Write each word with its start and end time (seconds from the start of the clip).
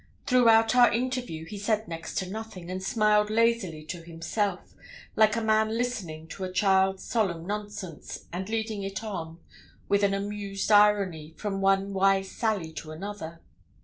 Throughout 0.25 0.75
our 0.75 0.91
interview 0.91 1.45
he 1.45 1.59
said 1.59 1.87
next 1.87 2.15
to 2.17 2.27
nothing, 2.27 2.71
and 2.71 2.81
smiled 2.81 3.29
lazily 3.29 3.85
to 3.85 4.01
himself, 4.01 4.73
like 5.15 5.35
a 5.35 5.41
man 5.43 5.77
listening 5.77 6.27
to 6.29 6.43
a 6.43 6.51
child's 6.51 7.03
solemn 7.03 7.45
nonsense, 7.45 8.25
and 8.33 8.49
leading 8.49 8.81
it 8.81 9.03
on, 9.03 9.37
with 9.87 10.01
an 10.03 10.15
amused 10.15 10.71
irony, 10.71 11.35
from 11.37 11.61
one 11.61 11.93
wise 11.93 12.31
sally 12.31 12.71
to 12.73 12.89
another. 12.91 13.41